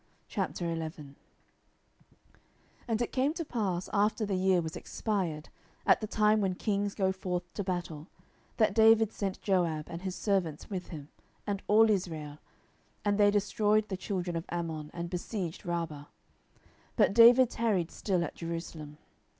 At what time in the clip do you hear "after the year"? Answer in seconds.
3.93-4.59